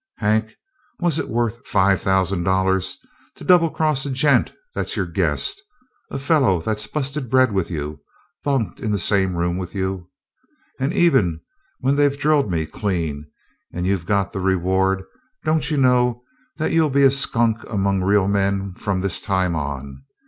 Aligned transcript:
Hank, 0.17 0.55
was 0.99 1.19
it 1.19 1.29
worth 1.29 1.63
five 1.67 2.01
thousand 2.01 2.43
to 2.45 3.43
double 3.45 3.69
cross 3.69 4.03
a 4.03 4.09
gent 4.09 4.51
that's 4.73 4.95
your 4.95 5.05
guest 5.05 5.61
a 6.09 6.17
fellow 6.17 6.59
that's 6.59 6.87
busted 6.87 7.29
bread 7.29 7.51
with 7.51 7.69
you, 7.69 7.99
bunked 8.43 8.79
in 8.79 8.89
the 8.89 8.97
same 8.97 9.35
room 9.35 9.57
with 9.59 9.75
you? 9.75 10.09
And 10.79 10.91
even 10.91 11.41
when 11.81 11.97
they've 11.97 12.17
drilled 12.19 12.49
me 12.49 12.65
clean, 12.65 13.29
and 13.71 13.85
you've 13.85 14.07
got 14.07 14.31
the 14.33 14.39
reward, 14.41 15.03
don't 15.43 15.69
you 15.69 15.77
know 15.77 16.23
that 16.57 16.71
you'll 16.71 16.89
be 16.89 17.03
a 17.03 17.11
skunk 17.11 17.63
among 17.69 18.01
real 18.01 18.27
men 18.27 18.73
from 18.73 19.01
this 19.01 19.21
time 19.21 19.55
on? 19.55 20.01